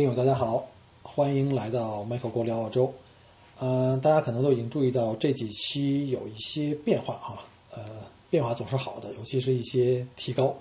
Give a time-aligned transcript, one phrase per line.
[0.00, 0.66] 听友，大家好，
[1.02, 2.90] 欢迎来到 Michael 国聊澳洲。
[3.60, 7.84] 嗯、大家可能都已经注意到这几期有一些变化哈，呃，
[8.30, 10.56] 变化总是好的，尤其是一些提高。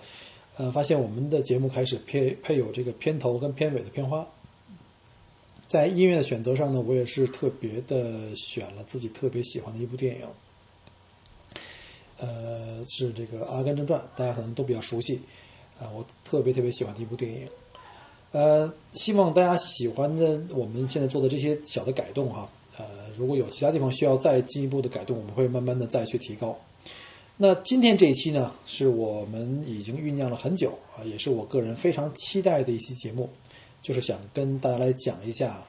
[0.58, 4.28] 呃，发现我们的节目开始配配有这个片头跟片尾的片花。
[5.70, 10.28] 在音乐的选择上呢，我也是特别的选了自己特别喜欢的一部电影，
[12.18, 15.22] 呃，是这个《阿甘正传》，大家可能都比较熟悉。
[15.80, 17.48] 啊、我特别特别喜欢的一部电影。
[18.32, 22.86] 呃，希望大家喜欢的我们现在做的这些小的改动哈，呃，
[23.18, 26.56] 如果有其他地方需要再进一步的改动，我们会慢慢的再去提高。
[27.38, 33.30] 那今天这一期呢，是我们已经酝酿了很久啊，也是我个人非常期待的一期节目，
[33.82, 35.64] 就是想跟大家来讲一下，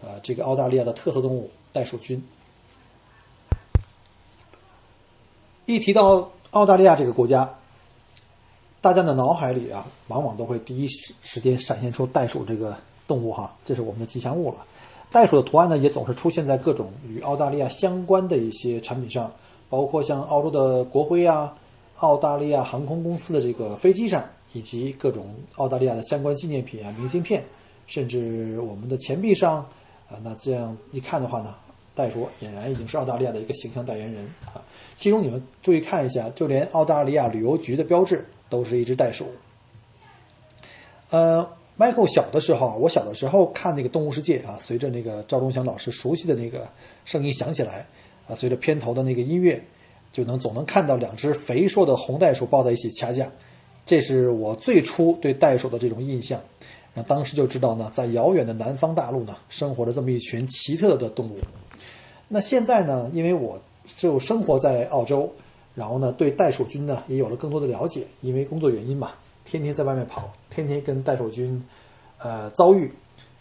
[0.00, 2.22] 啊，这个澳大利亚的特色动物袋鼠菌。
[5.66, 7.52] 一提到澳大利亚这个国家，
[8.80, 12.76] 大家的脑海里啊，往往都会第一时时间闪现出袋鼠这个
[13.08, 14.64] 动物哈，这是我们的吉祥物了。
[15.10, 19.32] 袋鼠的图案呢，也总是出现在各种与澳大利亚相关的一些产品上，
[19.68, 21.56] 包括像澳洲的国徽啊、
[21.96, 27.42] 澳大利亚航空公司的这个飞机上，以及各种澳大利亚的相关纪念品啊、明信片，
[27.86, 29.56] 甚至我们的钱币上
[30.08, 30.18] 啊。
[30.22, 31.54] 那这样一看的话呢，
[31.94, 34.62] 袋鼠俨然已经是澳大利亚的一个形象代言人啊。
[34.94, 39.26] 其中你们注意看一下，就连澳大利亚旅游局的标志都是一只袋鼠。
[41.10, 41.48] 呃
[41.78, 46.68] ，Michael 小的时候，我小的时候看那个《动物世界》啊，随着那个赵忠祥老师熟悉的那个
[47.04, 47.86] 声音响起来
[48.28, 49.62] 啊，随着片头的那个音乐，
[50.12, 53.30] 就能总能看到两只肥硕的红袋鼠抱在一起掐架，
[53.84, 56.40] 这是我最初对袋鼠的这种印象。
[56.92, 61.38] 那当时就知道呢，在遥远的南方大陆呢，生活着这么一群奇特的动物。
[62.26, 65.30] 那现在呢，因为我就生活在澳洲，
[65.76, 69.10] 然后呢，对袋鼠军呢也有了更多的了解，因为工作原因嘛，
[69.44, 71.62] 天天在外面跑，天天跟袋鼠军
[72.18, 72.90] 呃遭遇，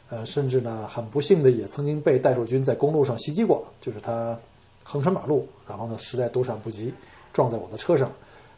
[0.10, 4.38] 呃，甚至呢很不幸的也曾经被袋鼠军在公路上袭击过，就是他
[4.84, 6.94] 横穿马路，然后呢实在躲闪不及，
[7.34, 8.12] 撞在我的车上，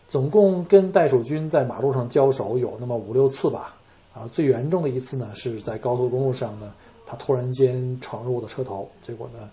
[0.09, 3.75] 总共跟袋鼠军在马路上交手有那么五六次吧，
[4.13, 6.73] 啊，最严重的一次呢是在高速公路上呢，
[7.05, 9.49] 他突然间闯入我的车头，结果呢。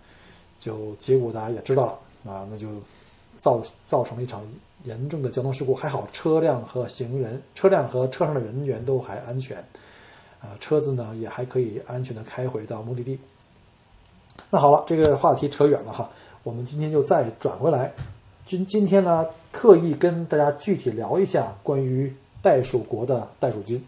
[0.56, 2.68] 就结果大家也知道了啊，那就
[3.38, 4.42] 造造成了一场
[4.84, 5.74] 严重的交通事故。
[5.74, 9.58] 还好车辆和行人、车辆和车上的人员都还安全，
[10.40, 13.18] 啊，车子呢也还可以安全的开回到目的地。
[14.50, 16.10] 那好了，这个话题扯远了哈，
[16.42, 17.92] 我们今天就再转回来。
[18.46, 23.84] 今今天呢，特意跟大家具体聊一下关于袋鼠国的袋鼠菌。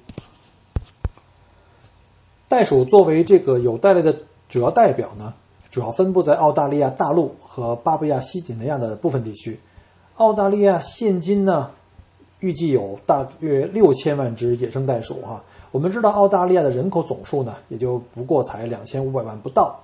[2.48, 4.16] 袋鼠作为这个有袋类的
[4.48, 5.34] 主要代表呢。
[5.76, 9.60] 主要分布在澳大利亚大陆和巴布亚新几内亚的部分地区。
[10.14, 11.70] 澳大利亚现今呢，
[12.40, 15.44] 预计有大约六千万只野生袋鼠哈。
[15.72, 19.80] 我们知道澳大利亚的人口总数呢，也就不过才两千五百万不到。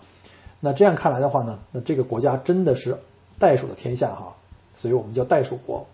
[0.60, 2.96] 那这样看来的话呢，那这个国家真的是
[3.38, 4.34] 袋鼠的天下哈，
[4.74, 5.84] 所以我们叫袋鼠国。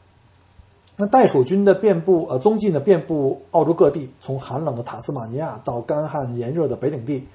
[0.95, 7.27] 那袋鼠菌的遍布呃踪迹呢，遍布澳洲各地，从寒冷的塔斯马尼亚到干旱炎热的北领地。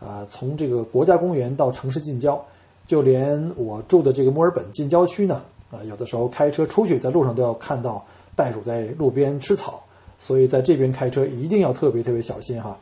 [0.00, 2.42] 啊，从这个国家公园到城市近郊，
[2.86, 9.82] 就连我住的这个墨尔本近郊区呢，啊，有的时候开车出去，在路上都要看到袋鼠在路边吃草，
[10.18, 12.76] 所以在这边开车一定要特别特别小心哈。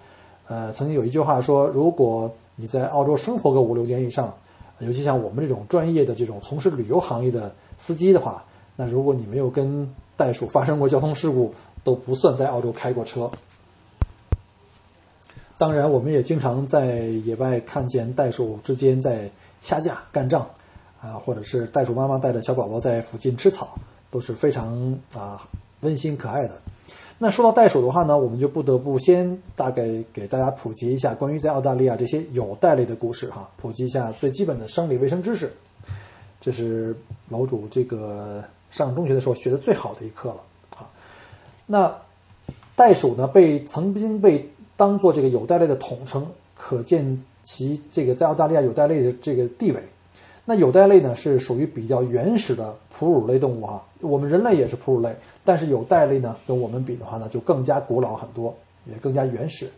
[0.46, 4.32] 呃，曾经有一句话说，如果你在澳洲生活个五六年以上，
[4.78, 8.44] 尤其像我们这种专业的这种从事旅游行业的司机的话，
[8.76, 13.28] 那如果你没有跟袋鼠发生过交通事故，都不算在澳洲开过车。
[15.58, 19.28] 当然，我们也经常在野外看见袋鼠之间在
[19.60, 20.46] 掐架干仗，
[21.00, 23.76] 啊，或者是袋鼠妈妈带着小宝宝在附近吃草，
[24.08, 25.42] 都是非常啊
[25.80, 26.52] 温馨可爱的。
[27.18, 35.52] 那说到袋鼠的话呢，我们就不得不先大概给大家普及一下关于在澳大利亚这些有袋类的故事哈，普及一下最基本的生理卫生知识。
[36.40, 36.96] 这是
[37.28, 40.40] 楼主这个上中学的时候学的最好的一课了
[40.76, 40.86] 啊。
[41.66, 41.92] 那
[42.76, 44.48] 袋鼠呢，被曾经被
[44.78, 46.24] 当做这个有袋类的统称，
[46.56, 49.82] 可见其这个在澳大利亚有袋类的这个地位。
[50.44, 55.14] 那有袋类呢是属于比较原始的哺乳类动物哈，我们人类也是哺乳类，
[55.44, 58.54] 但是有袋类呢跟我们比的话呢就更加古老很多，
[58.86, 59.68] 也更加原始。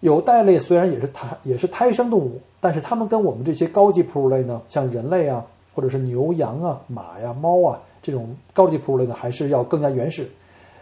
[0.00, 5.44] 有袋类虽然也是胎也是胎生动物，但是它们跟我们这些高级哺乳类呢，像人类啊，
[5.74, 10.28] 或者是牛羊啊、马呀、猫啊这种高级哺乳类呢，还是要更加原始。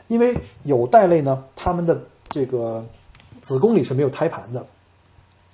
[0.09, 2.85] 因为有袋类呢，它们的这个
[3.43, 4.65] 子宫里是没有胎盘的，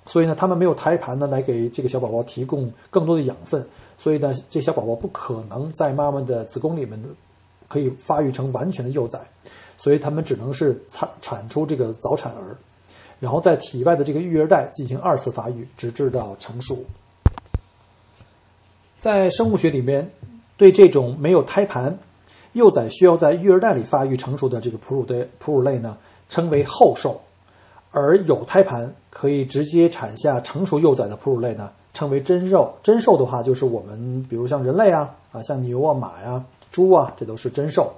[0.05, 6.97] 所以呢，他们没有胎盘呢，来给这个小宝宝提供更多的养分，所以呢，这小宝宝不可能在妈妈的子宫里面
[7.67, 9.19] 可以发育成完全的幼崽，
[9.77, 12.55] 所以他们只能是产产出这个早产儿。
[13.19, 16.85] 然后在体外的这个育儿袋进行二次发育，直至到成熟。
[18.97, 20.09] 在生物学里面，
[20.55, 21.99] 对这种没有胎盘、
[22.53, 25.97] 幼崽需要在育儿袋里发育成熟的这个哺乳的哺乳类呢，
[26.29, 27.21] 称为后兽；
[27.91, 32.73] 而有胎盘可以直接产下成熟幼崽的哺乳类呢，称为真肉。
[32.83, 37.91] 真兽的话，就是我们比如像人类啊啊，像牛啊、马呀、猪啊，这都是真兽。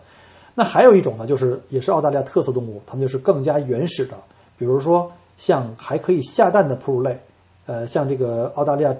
[0.54, 4.16] 那还有一种呢，就是也是澳大利亚特色动物，它们就是更加原始的。
[4.58, 7.18] 比如说，像还可以下蛋的哺乳类，
[7.66, 8.96] 呃，像这个澳大利亚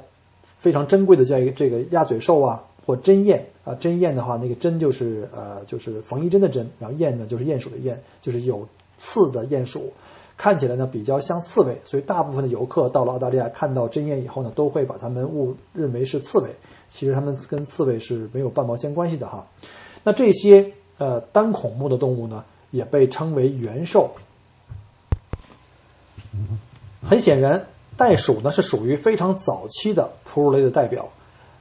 [0.58, 8.68] 非常珍贵的这样一个这个鸭嘴兽啊，或针鼹啊，针鼹的话，那个针就是呃就是缝衣针的针，然后鼹呢就是鼹鼠的鼹，就是有
[8.98, 9.92] 刺的鼹鼠，
[10.42, 16.50] 看起来呢比较像刺猬，所以大部分的游客到了澳大利亚看到针鼹以后呢，都会把它们误认为是刺猬，
[16.90, 19.46] 其实它们跟刺猬是没有半毛钱关系的哈。
[20.04, 24.10] 那这些呃单孔目的动物呢，也被称为原兽。
[27.08, 27.64] 很显然，
[27.96, 31.08] 袋鼠呢是属于非常早期的哺乳类的代表。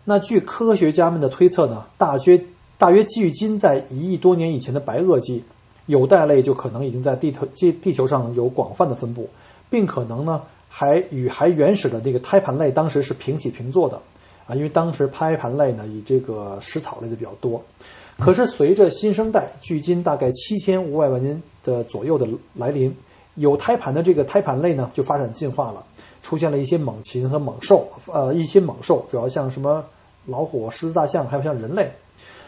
[0.04, 2.42] 那据科学家们的推测呢，大约
[2.78, 5.44] 大约距今在一亿多年以前的白垩纪，
[5.86, 9.28] 有袋类就可能已经在地头地地球上有广泛的分布，
[9.68, 14.00] 并可能呢还与还原始的这个胎盘类当时是平起平坐的
[14.46, 17.62] 啊，因为当时胎盘类呢以这个食草类的比较多。
[18.18, 22.94] 可是随着新生代距今大概七千五百万年的左右的来临。
[23.36, 25.82] 有胎盘的这个胎盘类呢，就发展进化了，
[26.20, 29.82] 出现了一些猛禽和猛兽，呃，一些猛兽，主要像什么
[30.26, 31.88] 老虎、狮子、大象，还有像人类。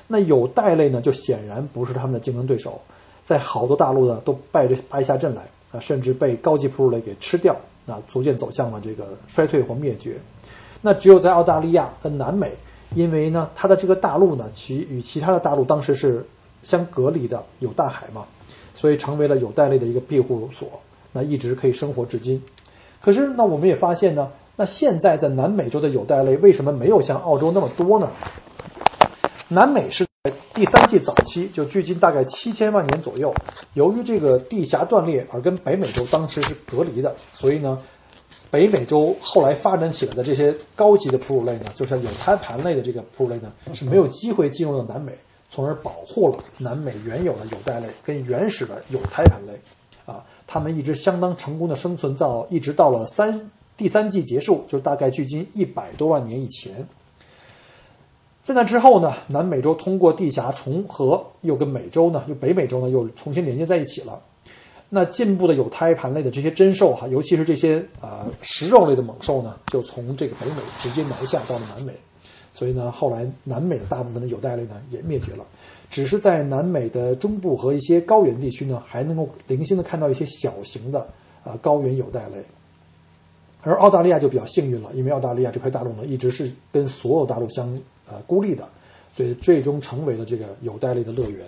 [0.08, 2.78] 那有袋类呢，就显然不是他们的竞争对手，
[3.24, 5.42] 在好多大陆呢都败着败下阵来
[5.72, 10.16] 啊，甚至被高级哺乳类给吃掉啊，逐渐走向了这个衰退或灭绝。
[10.80, 12.52] 那只有在澳大利亚和南美，
[12.94, 16.26] 因为呢，它的这个大陆呢，其与其他的大陆当时是
[16.62, 18.24] 相隔离的，有大海嘛。
[18.74, 20.66] 所以成为了有袋类的一个庇护所，
[21.12, 22.42] 那一直可以生活至今。
[23.00, 28.10] 可是，那我们也发现呢，那现在在南美洲的有袋类为什么没有像澳洲那么多呢？
[29.48, 30.06] 南美是
[30.54, 33.34] 第三纪早期，就距今大概七千万年左右，
[33.74, 37.78] 由于这个地峡断裂而跟北美洲当时是隔离的，所以呢，
[38.50, 45.12] 北美洲后来发展起来的这些高级的哺乳类呢，就是有胎盘类的这个哺乳类呢，是没有机会进入到南美。
[45.50, 49.52] 从而保护了南美原有的有袋类跟原始的有胎盘类，
[50.06, 56.86] 啊，它们一直相当成功的生存到一直到了三第三纪结束，就大概距今一百多万年以前。
[58.42, 64.20] 在那之后呢，南美洲通过地峡重合，又跟美洲呢，又北美洲呢，又重新连接在一起了。
[64.88, 71.94] 那进步的有胎盘类的这些真兽哈，尤其是这些啊食肉类的猛兽呢，就从这个北美直接南下到了南美。
[72.52, 75.46] 所以呢，后来南美的大部分的有袋类呢也灭绝了，
[75.88, 81.08] 只是在南美的中部和一些高原地区呢，还能够零星的看到一些小型的
[81.44, 82.44] 啊高原有袋类。
[83.62, 87.80] 而澳大利亚就比较幸运了，因为澳大利亚这块大陆呢一直是跟所有大陆相
[88.12, 88.68] 呃孤立的，
[89.12, 91.46] 所以最终成为了这个有袋类的乐园。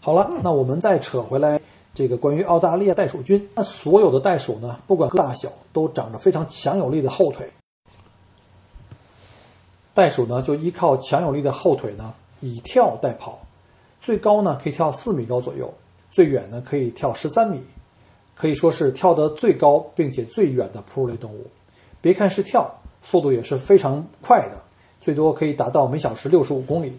[0.00, 1.60] 好了，那我们再扯回来
[1.94, 7.48] 这个关于澳大利亚袋鼠菌，那所有的袋鼠呢，不管大小，都长着非常强有力的后腿。
[9.94, 13.38] 袋鼠呢，就依靠强有力的后腿呢，以跳代跑，
[14.00, 15.72] 最高呢可以跳四米高左右，
[16.10, 17.62] 最远呢可以跳十三米，
[18.34, 21.46] 可以说是跳得最高并且最远的哺乳类动物。
[22.02, 22.70] 别看是跳，
[23.04, 24.56] 速度也是非常快的，
[25.00, 26.92] 最多可以达到每小时六十五公里。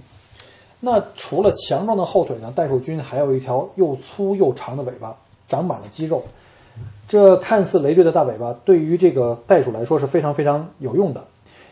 [0.79, 5.17] 那除了强壮的后腿呢，袋鼠菌还有一条又粗又长的尾巴，
[5.49, 6.23] 长满了肌肉。
[7.07, 11.25] 这看似累赘的大尾巴，对于这个袋鼠来说是非常非常有用的。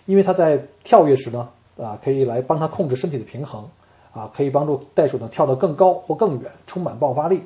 [0.05, 1.47] 因为它在跳跃时呢，
[1.77, 3.63] 啊，可以来帮它控制身体的平衡，
[4.13, 7.41] 啊，可以帮助袋鼠呢跳得更高或更远，充满爆发力。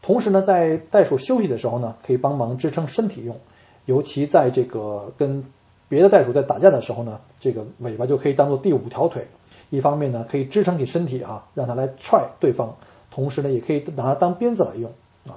[0.00, 3.36] 同时呢，在袋鼠休息的时候呢，可以帮忙支撑身体用。
[3.84, 5.44] 尤其在这个跟
[5.92, 9.26] 别的袋鼠在打架的时候呢，这个尾巴就可以当做第五条腿。
[9.68, 12.70] 一方面呢，可以支撑起身体啊，让它来踹对方；
[13.10, 14.90] 同时呢，也可以拿它当鞭子来用
[15.26, 15.36] 啊。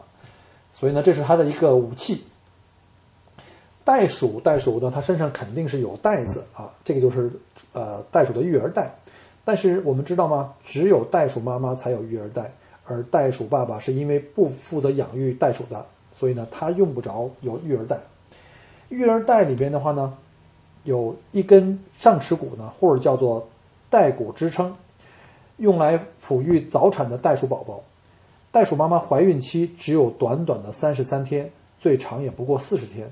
[0.72, 2.24] 所以呢，这是它的一个武器。
[3.84, 7.30] 袋鼠，袋鼠呢，它身上肯定是有袋子啊，这个就是
[7.74, 8.90] 呃袋鼠的育儿袋。
[9.44, 10.54] 但是我们知道吗？
[10.64, 12.50] 只有袋鼠妈妈才有育儿袋，
[12.86, 15.86] 而袋鼠爸爸是因为不负责养育袋鼠的，
[16.18, 18.00] 所以呢，他用不着有育儿袋。
[18.88, 20.14] 育儿袋里边的话呢，
[20.86, 23.46] 有一根上齿骨呢，或者叫做
[23.90, 24.74] 袋骨支撑，
[25.58, 27.82] 用来抚育早产的袋鼠宝宝。
[28.52, 33.06] 袋鼠妈妈怀孕期只有短短的三十三天，最长也不过四十天。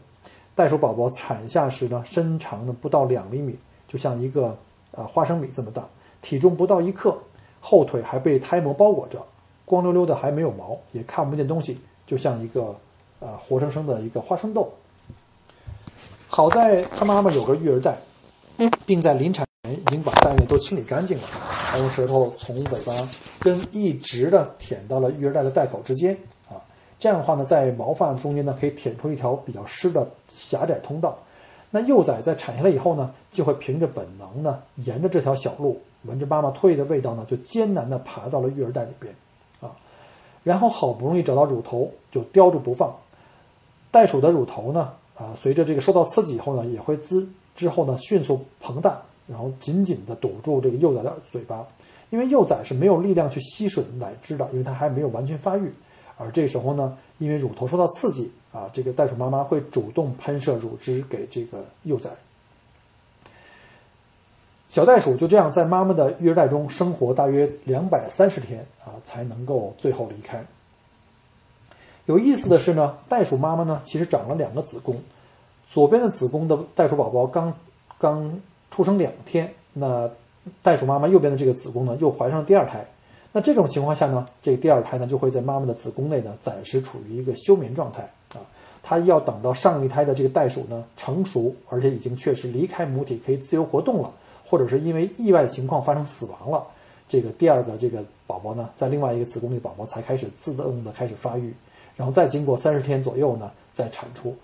[0.55, 3.55] 袋鼠宝宝产下时呢，身长呢不到两厘米，
[3.87, 4.55] 就像一个
[4.91, 5.83] 呃花生米这么大，
[6.21, 7.17] 体重不到一克，
[7.59, 9.21] 后腿还被胎膜包裹着，
[9.65, 12.75] 光溜溜的还没有毛，也看不见东西，就像一个
[13.19, 14.71] 呃活生生的一个花生豆。
[16.35, 17.95] 好在他妈妈有个育儿袋，
[18.87, 23.07] 并在临产前已经把袋内都清理干净了，还用舌头从尾巴
[23.39, 26.17] 根一直的舔到了育儿袋的袋口之间
[26.49, 26.57] 啊。
[26.97, 31.15] 这样的话呢，在毛发中间呢，可以舔出一条比较湿的狭窄通道。
[31.69, 39.13] 那幼崽在产下来以后呢，就会凭着本能呢，沿着这条小路，闻着妈妈唾液的味道呢，就艰难地爬到了育儿袋里边，
[39.61, 39.69] 啊，
[40.43, 42.91] 然后好不容易找到乳头，就叼住不放。
[43.91, 51.65] 袋鼠的乳头呢，啊，随着这个受到刺激以后呢，也会滋之后呢，迅速膨大，然后紧紧地堵住这个幼崽的嘴巴，
[52.09, 55.71] 因为幼崽是没有力量去吸吮奶汁的，因为它还没有完全发育。
[56.17, 62.09] 而这时候呢，因为乳头受到刺激啊，这个袋鼠妈妈会主动喷射乳汁给这个幼崽。
[64.69, 70.43] 小袋鼠就这样在妈妈的育儿袋中生活大约两百三十天啊，才能够最后离开。
[72.05, 74.95] 有意思的是呢，袋鼠妈妈呢其实长了两个子宫，
[75.69, 77.53] 左边的子宫的袋鼠宝宝刚
[77.97, 80.09] 刚出生两天，那
[80.61, 82.85] 袋鼠妈妈右边的这个子宫呢又怀上了第二胎。
[83.31, 88.43] 那这种情况下呢，这个第二胎呢就会在妈妈的子宫内呢暂时处于一个休眠状态啊，
[88.83, 94.11] 它要等到上一胎的这个袋鼠呢成熟，而且已经确实离开母体可以自由活动了，
[94.45, 96.63] 或者是因为意外情况发生死亡了，
[97.07, 101.51] 这个第二个这个宝宝呢在另外一个子宫里宝宝才开始自动的开始发育，
[101.95, 104.35] 然后再经过三十天左右呢再产出，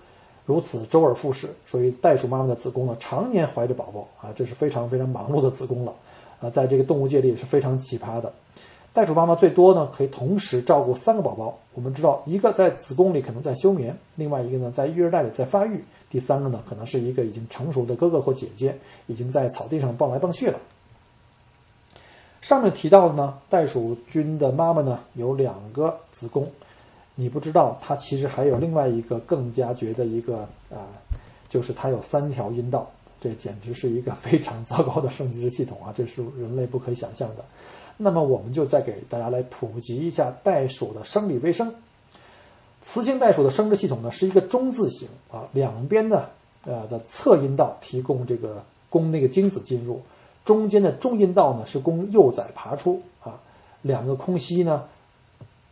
[0.45, 5.93] 如此周而复始，所以袋鼠妈妈的子宫呢常年怀着宝宝啊，这是非常非常忙碌的子宫了
[6.41, 8.31] 啊，在这个动物界里也是非常奇葩的。
[8.91, 11.57] 袋鼠妈妈最多呢可以同时照顾三个宝宝。
[11.75, 18.75] 我们知道，一个在子宫里可能在休眠，另外一个呢在育儿袋里在发育，第三个呢可能是一个已经成熟的哥哥或姐姐，
[19.05, 20.59] 已经在草地上蹦来蹦去了。
[22.41, 26.49] 上面提到的呢，袋鼠君的妈妈呢有两个子宫，
[27.19, 30.37] 你不知道它其实还有另外一个更加绝的一个
[30.71, 30.87] 啊，
[31.49, 35.93] 就是它有三条阴道，这简直是一个非常糟糕的生殖系统啊！
[35.93, 37.43] 这是人类不可以想象的。
[37.97, 41.75] 那么我们就再给大家来普及一下袋鼠的生理卫生。
[42.81, 46.27] 雌性袋鼠的生殖系统呢是一个中字形啊，两边呢
[46.63, 50.01] 呃的侧阴道提供这个供那个精子进入，
[50.45, 53.41] 中间的中阴道呢是供幼崽爬出啊，
[53.81, 54.85] 两个空隙呢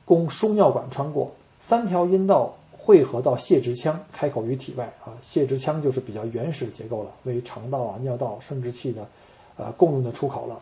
[0.08, 9.06] 供输尿管穿过，三条阴道汇合到泄殖腔，开口于体外啊，泄殖腔就是比较原始结构了，为肠道啊、尿道、生殖器的
[9.58, 10.58] 呃共用的出口了。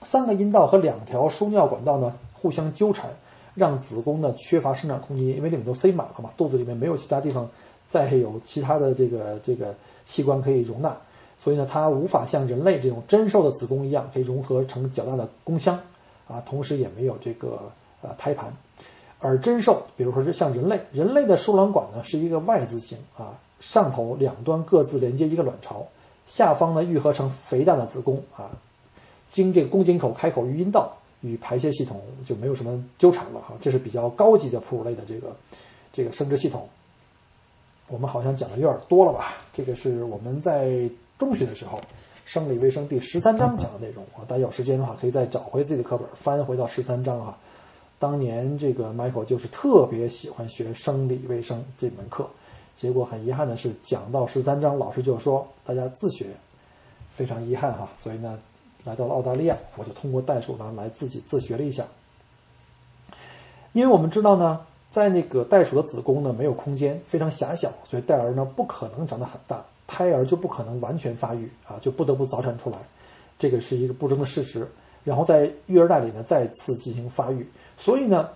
[0.00, 3.10] 三个阴道和两条输尿管道呢互相纠缠，
[3.54, 7.46] 让子宫呢缺乏生长空间，因为里面都塞满了嘛，肚子里面没有其他地方
[7.86, 9.74] 再有其他的这个这个
[10.06, 10.96] 器官可以容纳，
[11.38, 15.78] 所以呢它无法像人类这种真兽的子宫一样可以融合成较大的宫腔
[16.26, 17.70] 啊，同时也没有这个
[18.02, 18.52] 呃胎盘，
[19.18, 25.86] 而真兽，比如说是像人类，人类的输卵管呢是一个 Y 字形啊，上头两端各自连接一个卵巢，
[26.26, 28.50] 下方呢愈合成肥大的子宫啊。
[29.28, 30.92] 经这个宫颈口开口于阴道，
[31.22, 35.34] 与排泄系统就没有什么纠缠了哈，这是比较高级的哺乳类的这个
[35.92, 36.68] 这个生殖系统。
[37.88, 39.34] 我们好像讲的有点多了吧？
[39.52, 41.80] 这个是我们在中学的时候
[42.24, 47.38] 生理卫生第十三章讲的内容啊，大家有时间的话可以再找回自己的课本，翻回到十三章哈。
[48.02, 52.26] 当年这个 Michael 就是特别喜欢学生理卫生这门课，
[52.74, 56.26] 结果很遗憾的是讲到十三章，老师就说大家自学，
[57.12, 58.36] 非常遗憾哈，所以呢。
[58.84, 61.86] 来到了澳大利亚，我就通过袋鼠呢来自己自学了一下。
[63.72, 64.58] 因为我们知道呢，
[64.90, 72.78] 在那个袋鼠的子宫呢没有空间，非常狭小，所以袋儿呢不可能长得很大，胎儿就不可能完全发育啊，就不得不早产出来，
[73.38, 74.66] 这个是一个不争的事实。
[75.04, 78.28] 然后在育儿袋里呢再次进行发育，所以呢。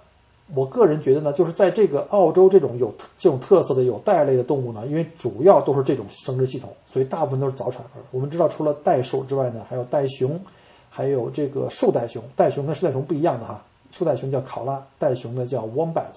[0.54, 7.98] 我个人觉得呢，就是在这个澳洲这种有这种特色的有袋类的动物呢，因为主要都是这种生殖系统，所以大部分都是早产儿。
[8.12, 10.40] 我们知道，除了袋鼠之外呢，还有袋熊，
[10.88, 12.22] 还有这个树袋熊。
[12.36, 16.14] 袋熊跟树袋熊不一样的哈，树袋熊叫考拉，袋熊呢叫 wombat，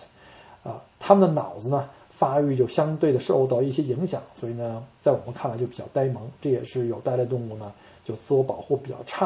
[0.63, 7.71] 啊，它们的脑子呢发育就相对的受到一些影响，所以呢，在我们看来就比较呆萌，这也是有袋类动物呢
[8.03, 9.25] 就自我保护比较差，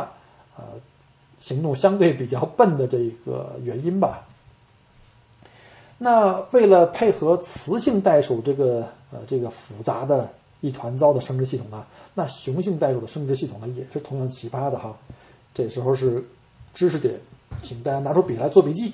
[0.55, 0.71] 啊，
[1.43, 4.25] 行动相对比较笨的这个原因吧。
[5.97, 10.29] 那为了配合雌性袋鼠这个呃这个复杂的
[10.61, 11.83] 一团糟的生殖系统呢，
[12.13, 14.95] 那雄性袋鼠的生殖系统呢也是同样奇葩的哈。
[15.53, 16.25] 这时候是
[16.73, 17.19] 知识点，
[17.61, 18.93] 请大家拿出笔来做笔记。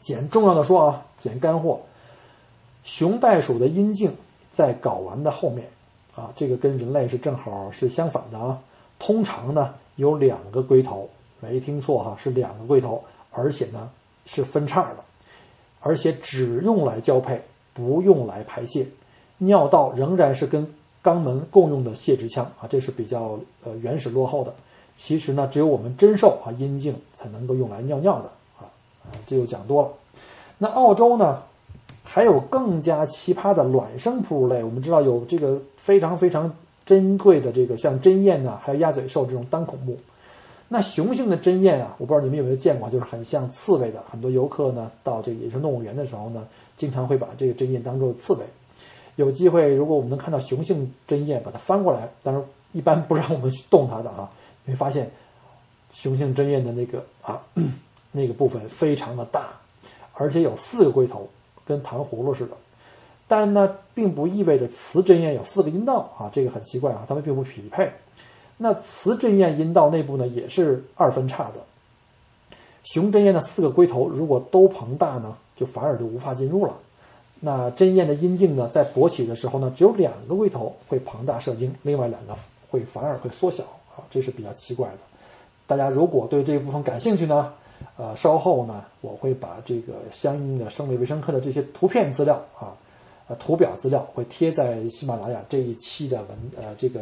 [0.00, 1.80] 捡重要的说啊，捡干货。
[2.82, 4.12] 雄袋鼠的阴茎
[4.50, 5.68] 在睾丸的后面
[6.16, 8.58] 啊，这个跟人类是正好是相反的啊。
[8.98, 11.08] 通常呢有两个龟头，
[11.40, 13.90] 没听错哈，是两个龟头，而且呢
[14.26, 14.96] 是分叉的，
[15.80, 17.40] 而且只用来交配，
[17.72, 18.86] 不用来排泄。
[19.38, 20.66] 尿道仍然是跟
[21.02, 24.54] 肛门共用的泄殖腔啊，这是比较呃原始落后的。
[24.94, 28.70] 其实呢，只有我们真兽啊阴茎才能够用来尿尿的啊，
[29.26, 29.90] 这就讲多了。
[30.58, 31.42] 那澳洲呢？
[32.04, 36.52] 还有更加奇葩的卵生哺乳类，我们知道有这个非常非常
[36.84, 39.96] 珍贵的这个像针鼹呐，还有鸭嘴兽这种单孔目。
[40.68, 44.02] 那雄性的针鼹啊，我不知道你们有没有见过，就是很像刺猬的。
[44.10, 46.46] 很多游客呢到这个野生动物园的时候呢，
[46.76, 48.40] 经常会把这个针鼹当做刺猬。
[49.16, 54.30] 有机会，如果我们能看到雄性针鼹，把它翻过来，当然一般不让我们去动它的啊，
[54.64, 55.10] 你会发现
[55.92, 57.42] 雄性针鼹的那个啊
[58.10, 59.48] 那个部分非常的大，
[60.14, 61.28] 而且有四个龟头。
[61.64, 62.56] 跟糖葫芦似的，
[63.32, 67.90] 但呢，并不意味着雌针鼹有四个阴道啊，这个很奇怪啊，它们并不匹配。
[68.58, 71.54] 那雌针鼹阴道内部呢，也是二分叉的。
[72.84, 76.76] 雄针鼹的四个龟头如果都膨大呢，就反而就无法进入了。
[77.40, 82.36] 那针鼹的阴茎呢，在勃起的时候呢，只有两个龟头会膨大射精，另外两个
[82.68, 83.62] 会反而会缩小
[83.96, 84.98] 啊，这是比较奇怪的。
[85.66, 87.50] 大家如果对这一部分感兴趣呢？
[87.96, 92.76] 呃，稍后呢，我会把这个相应的生理卫生课的这些图片资料啊，
[93.28, 96.28] 呃，图表资料会贴在喜马拉雅这一期的文
[96.60, 97.00] 呃这个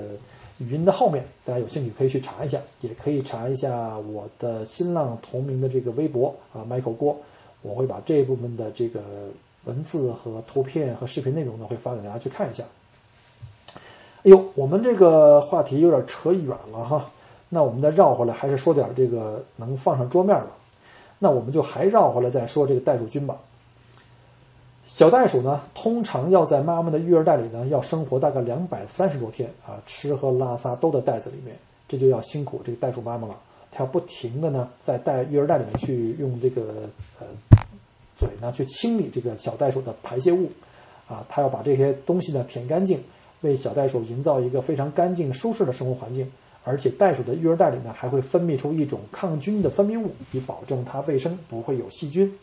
[0.59, 7.17] 语音的后面，大家有兴趣可以去查一下，也可以查一下我的新浪同名的这个微博啊，Michael 郭，
[7.63, 9.01] 我会把这一部分的这个
[9.65, 12.63] 文字和图片和视频内容呢，会发给大家去看一下。
[13.75, 17.11] 哎呦，我们这个话题有点扯远了哈，
[17.49, 20.49] 那我们再绕回来，还是说点这个能放上桌面的。
[21.19, 23.39] 那我们就还绕回来再说这个袋鼠君吧。
[24.91, 33.39] 小袋鼠呢，通常要在妈妈的育儿袋里呢，要生活大概两百三十多天啊，吃喝拉撒都在袋子里面，这就要辛苦这个袋鼠妈妈了。
[33.71, 37.27] 它要不停的呢，在袋育儿袋里面去用这个呃
[38.17, 40.51] 嘴呢去清理这个小袋鼠的排泄物，
[41.07, 43.01] 啊，它要把这些东西呢舔干净，
[43.43, 46.29] 为小袋鼠营造一个非常干净舒适的生活环境。
[46.65, 52.37] 而且袋鼠的育儿袋里呢，还会分泌出一种抗菌的分泌物，以保证它卫生不会有细菌。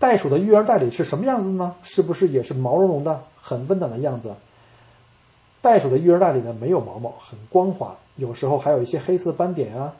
[0.00, 1.74] 袋鼠的育儿袋里是什么样子的呢？
[1.82, 4.32] 是不是也是毛茸茸的、很温暖的样子？
[5.60, 9.94] 袋鼠的育儿袋里呢，没有毛毛，很光滑，有时候还有一些黑色斑点啊。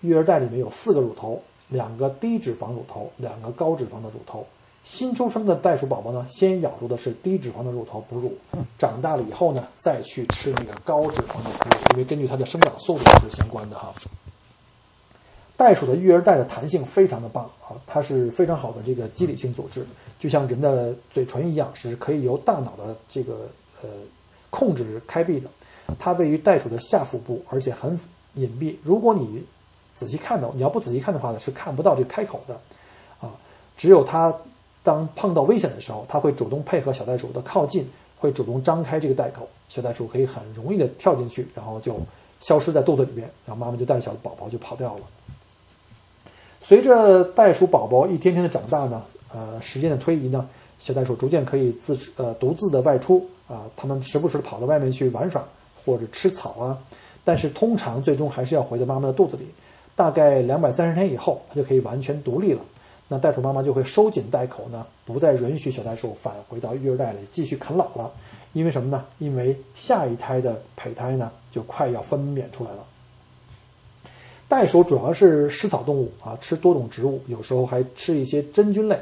[0.00, 4.46] 育儿袋里面有四个乳头，两个低脂肪乳头，两个高脂肪的乳头。
[4.82, 8.34] 新出生的袋鼠宝宝呢，先咬住的是低脂肪的乳头哺乳，
[8.78, 13.92] 长大了以后呢，再去吃那个高脂肪的哺乳，因为根据它的生长速度是相关的哈。
[15.58, 19.84] 袋鼠的育儿袋的弹性非常的棒啊，它是非常好的这个肌理性组织，
[20.18, 23.50] 就像人的嘴唇一样，是可以由大脑的这个
[23.82, 23.88] 呃
[24.48, 25.50] 控制开闭的。
[25.98, 27.98] 它位于袋鼠的下腹部，而且很
[28.34, 28.76] 隐蔽。
[28.82, 29.44] 如果你
[29.96, 32.54] 仔细看的，你要不仔细看的话呢，是看不到这个开口的
[33.20, 33.34] 啊，
[33.76, 34.34] 只有它。
[34.84, 37.86] 当碰到危险的时候，它会主动配合小袋鼠的靠近，
[38.18, 42.00] 会主动张开这个袋口，小袋鼠可以很容易的跳进去，然后就
[42.40, 45.00] 消失在肚子里面，然后妈妈就带着小宝宝就跑掉了。
[46.60, 50.46] 随着袋鼠宝宝一天天的长大呢，呃，时间的推移呢，
[50.78, 55.42] 小袋鼠逐渐可以自呃独自的外出啊，它们时不时的跑到外面去玩耍
[55.84, 56.78] 或者吃草啊，
[57.24, 59.46] 但是通常最终还是要回到妈妈的肚子里，
[59.96, 62.60] 大概两百三十天以后，它就可以完全独立了。
[63.10, 68.10] 那袋鼠妈妈就会收紧袋口呢，不再允许小袋鼠返回到育儿袋里继续啃老了。
[68.52, 69.04] 因为什么呢？
[69.18, 72.84] 因为下一胎的胚胎呢就快要分娩出来了。
[74.48, 78.98] 袋鼠主要是食草动物啊，吃多种植物，有时候还吃一些真菌类。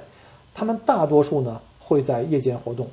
[0.52, 2.88] 它们大多数呢会在夜间活动，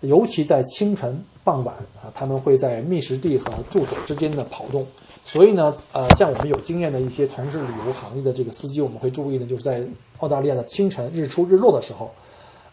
[0.00, 4.86] 尤其在清晨、傍晚啊，它们会在觅食地和住所之间的跑动。
[5.26, 9.84] 所以呢，呃，像我们有经验的一些从事旅游行业的这个司机，我们会注意呢，就是在
[10.20, 12.10] 澳大利亚的清晨日出日落的时候，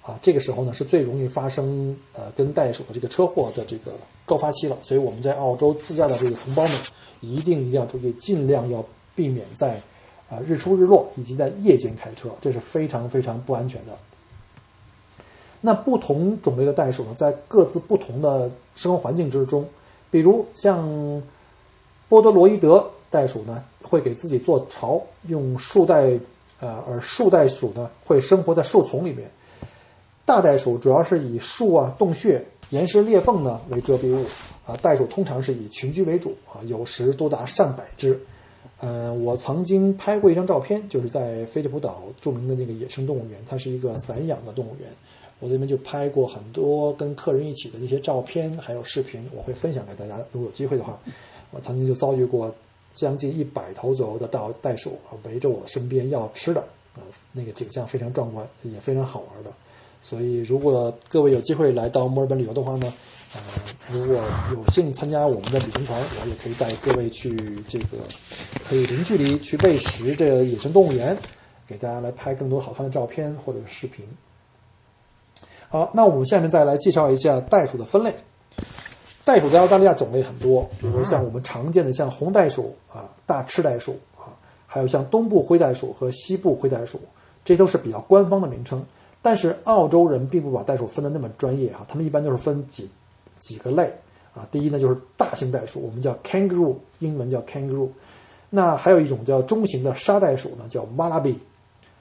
[0.02, 3.92] 啊，这个时候呢是最容易发生呃跟袋鼠的这个车祸的这个
[4.26, 4.78] 高发期了。
[4.82, 6.78] 所以我们在澳洲自驾的这个同胞们，
[7.20, 8.82] 一定一定要注意，尽量要
[9.16, 9.82] 避免在
[10.30, 13.98] 啊日出日落以及在夜间开车，这是非常非常不安全的。
[15.62, 19.68] 那不同种类的袋鼠呢，在各自不同的生活环境之中，
[20.12, 20.84] 比如像
[22.08, 26.12] 波多罗伊德袋鼠呢，会给自己做巢，用树袋，
[26.60, 29.28] 呃，而树袋鼠呢，会生活在树丛里面。
[30.24, 34.24] 大袋鼠主要是以树啊、洞穴、岩石裂缝呢为遮蔽物
[34.68, 34.76] 啊。
[34.82, 38.20] 袋鼠通常是以群居为主啊，有时多达上百只。
[38.82, 44.90] 嗯，我曾经拍过一张照片，就是在菲利普岛著名的那个野生动物园，它是一个散养的动物园。
[45.40, 50.18] 我这边就拍过很多跟客人一起的那些照片，还有视频，我会分享给大家。
[50.32, 50.98] 如果有机会的话，
[51.52, 52.54] 我曾经就遭遇过
[52.94, 56.62] 将近一百头左右的袋袋鼠围着我身边要吃的
[56.96, 59.52] 啊，那个景象非常壮观，也非常好玩的。
[60.02, 62.94] 所以，如果各位有机会来到墨尔本旅游的话呢，
[63.36, 63.42] 呃，
[63.92, 64.22] 如果
[64.52, 67.36] 有幸参加我们的旅行团，我也可以带各位去
[67.68, 67.98] 这个
[68.68, 71.18] 可以零距离去喂食这个野生动物园，
[71.68, 74.06] 给大家来拍更多好看的照片或者视频。
[75.68, 78.14] 好，那我们下面再来介绍一下袋鼠的分类。
[79.26, 84.32] 袋鼠在澳大利亚种类很多，比如像我们常见的像红袋鼠啊、大赤袋鼠啊，
[84.68, 87.02] 还有像东部灰袋鼠和西部灰袋鼠，
[87.44, 88.86] 这都是比较官方的名称。
[89.22, 92.88] 但是澳洲人并不把袋鼠分得那么专业哈，他们一般都是分几
[93.46, 93.94] 几个类
[94.34, 94.48] 啊。
[94.52, 97.88] 第一呢就是大型袋鼠，我们叫 kangaroo，英文叫 kangaroo。
[98.50, 101.36] 那还有一种叫中型的沙袋鼠呢，叫 wallaby。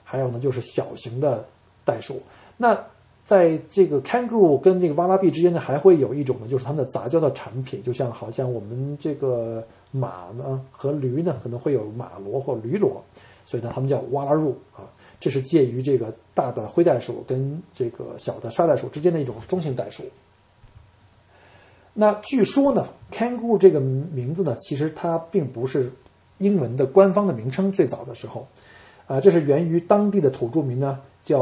[0.03, 1.45] 还有呢就是小型的
[1.85, 2.23] 袋鼠。
[2.57, 2.79] 那
[3.25, 12.93] 在这个 kangaroo 跟这个 wallaby 之间呢，还会有一种呢，就是它们的杂交的产品，就像好像我们这个马呢和驴呢可能会有马骡或驴骡，
[13.47, 14.85] 所以呢它们叫 wallaroo 啊。
[15.19, 20.03] 这是介于这个大的灰袋鼠跟这个小的沙袋鼠之间的一种中型袋鼠。
[21.97, 25.93] 那据说呢，kangaroo 这个名字呢，其实它并不是
[26.39, 27.71] 英文的官方的名称。
[27.71, 28.47] 最早的时候，
[29.07, 31.39] 啊，这是源于当地的土著民呢，叫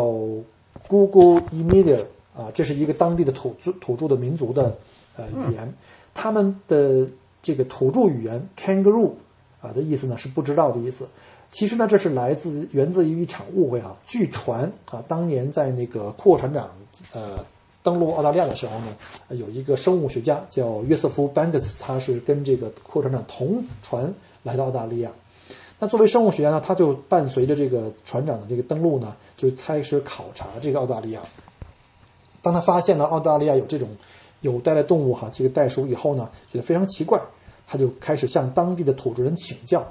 [0.87, 2.05] Google Immediate
[2.37, 4.77] 啊，这是一个当地的土著土著的民族的
[5.17, 5.73] 呃语言。
[6.13, 7.09] 他们的
[7.41, 9.13] 这个土著语言 kangaroo
[9.63, 11.09] 啊的意思呢，是不知道的意思。
[11.51, 13.97] 其实呢，这是来自源自于一场误会啊。
[14.07, 16.69] 据传啊，当年在那个库克船长
[17.15, 17.43] 呃
[17.83, 18.97] 登陆澳大利亚的时候呢，
[19.31, 25.11] 有一个生物学家叫约瑟夫·班克斯，他是跟这个库船长同船来到澳大利亚。
[25.79, 31.21] 那作为生物学家呢，他就伴随着这个船长的这个登陆呢，就开始考察这个澳大利亚。
[32.41, 33.89] 当他发现了澳大利亚有这种
[34.43, 37.21] 有袋类动物哈，这个袋鼠以后呢，觉得非常奇怪，
[37.67, 39.85] 他就开始向当地的土著人请教。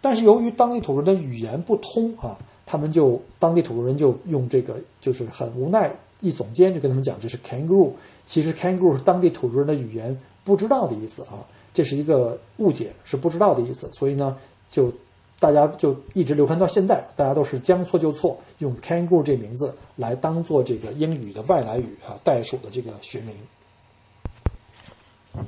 [0.00, 7.90] 但是由于当地土著人的语言不通啊，他们就当地土著人就用这个就是很无奈，一耸肩就跟他们讲这是 kangaroo，
[8.24, 14.36] 其实 kangaroo 是当地土著人的语言不知道的意思啊，这是一个误解，是不知道的意思，所以呢，
[14.70, 14.92] 就
[15.38, 23.34] 大家就一直流传到现在，大家都是将错就错，用 kangaroo 这名字来当做这个英语的外来语啊，袋鼠的这个学名。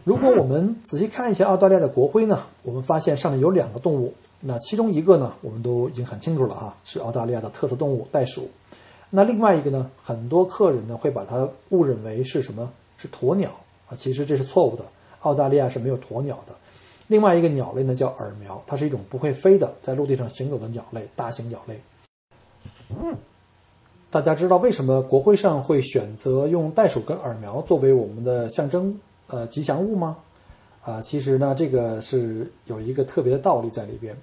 [0.05, 4.13] 如果我们仔细看一下澳大利亚的国徽呢，我们发现上面有两个动物。
[4.41, 8.51] 那其中一个呢，我们都已经很清楚了哈，是澳大利亚的特色动物袋鼠。
[9.11, 12.71] 那另外一个呢，很多客人呢会把它误认为是什么？
[12.97, 13.51] 是鸵鸟
[13.89, 14.85] 啊，其实这是错误的。
[15.21, 16.55] 澳大利亚是没有鸵鸟的。
[17.07, 21.81] 另外一个鸟类呢叫耳苗，它是一种不会飞的，在陆地上行走的鸟类，大型鸟类。
[24.11, 30.19] 大家知道为什么国徽上会选择用袋鼠跟耳苗作为我们的象征呃吉祥物吗？
[30.83, 34.17] 啊，其实呢，这个是有一个特别的道理在里边，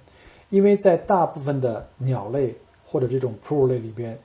[0.50, 4.18] 因为在大部分的鸟类或者这种哺乳类里边，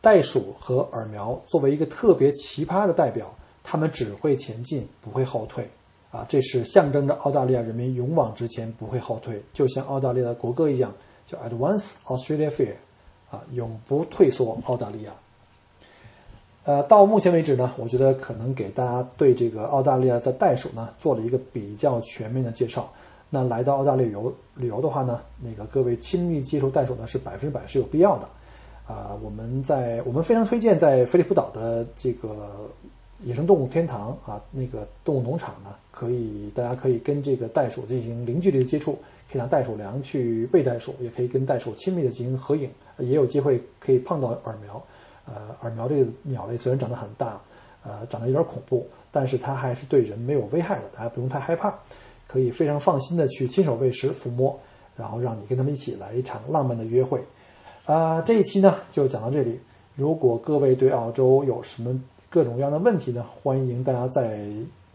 [0.00, 5.68] 袋鼠和耳苗作为一个特别奇葩的代表，它们只会前进，不会后退。
[6.10, 10.90] 啊，这是象征着澳大利亚人民勇往直前，不会后退，就像澳大利亚的国歌一样，
[11.26, 12.72] 叫 Advance Australia Fair，
[13.30, 15.12] 啊，永不退缩，澳大利亚。
[16.64, 22.90] 呃，到目前为止呢，我觉得可能给大家对这个澳大利亚的袋鼠呢做了一个比较全面的介绍。
[23.28, 28.26] 那来到澳大利亚旅游旅游的话呢，那个各位亲密接触袋鼠呢是百分之百是有必要的。
[28.88, 32.70] 啊，我们在我们非常推荐在菲利普岛的这个
[33.22, 38.92] 野生动物天堂啊，那个动物农场呢，可以大家可以跟这个袋鼠进行零距离的接触，
[39.30, 44.82] 可以让袋鼠粮去喂袋鼠，也可以跟袋鼠亲密的进行合影，也有机会可以碰到耳苗。
[45.26, 47.38] 呃，耳苗这个鸟类虽然长得很大，
[47.84, 51.74] 呃，长得有点恐怖，但是它还是对人没有危害的，大家不用太害怕，
[52.26, 54.58] 可以非常放心的去亲手喂食、抚摸，
[54.96, 57.20] 然后让你跟他们一起来一场浪漫的约会。
[57.88, 59.58] 啊，这一期呢就讲到这里。
[59.96, 61.98] 如果各位对澳洲有什么
[62.28, 64.46] 各种各样的问题呢，欢迎大家在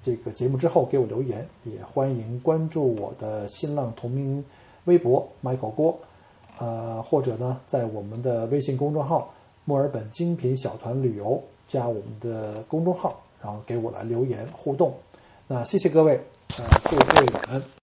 [0.03, 4.45] 这个节目之后给我留言，也欢迎关注我的新浪同名
[4.84, 5.97] 微博 Michael 郭，
[6.60, 9.34] 呃，或者呢在我们的微信公众号。
[9.65, 14.93] 墨尔本精品小团旅游加我们的公众号，然后给我来留言互动。
[15.47, 16.19] 那谢谢各位，
[16.58, 17.83] 呃，祝各位晚安。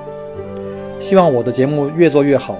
[1.01, 2.59] 希望我的节目越做越好。